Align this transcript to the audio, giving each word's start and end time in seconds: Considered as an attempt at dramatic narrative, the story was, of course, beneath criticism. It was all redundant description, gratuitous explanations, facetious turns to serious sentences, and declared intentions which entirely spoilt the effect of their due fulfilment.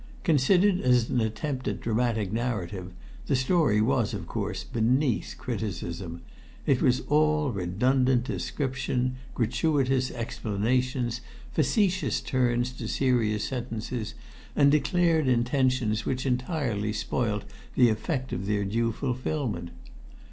Considered 0.23 0.81
as 0.81 1.09
an 1.11 1.21
attempt 1.21 1.67
at 1.67 1.79
dramatic 1.79 2.33
narrative, 2.33 2.91
the 3.27 3.35
story 3.35 3.79
was, 3.79 4.15
of 4.15 4.25
course, 4.25 4.63
beneath 4.63 5.35
criticism. 5.37 6.21
It 6.65 6.81
was 6.81 7.01
all 7.01 7.51
redundant 7.51 8.23
description, 8.23 9.17
gratuitous 9.35 10.09
explanations, 10.09 11.21
facetious 11.51 12.19
turns 12.19 12.71
to 12.71 12.87
serious 12.87 13.43
sentences, 13.43 14.15
and 14.55 14.71
declared 14.71 15.27
intentions 15.27 16.03
which 16.03 16.25
entirely 16.25 16.93
spoilt 16.93 17.43
the 17.75 17.89
effect 17.89 18.33
of 18.33 18.47
their 18.47 18.65
due 18.65 18.91
fulfilment. 18.91 19.69